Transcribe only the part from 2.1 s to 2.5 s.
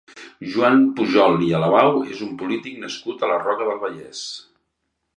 és un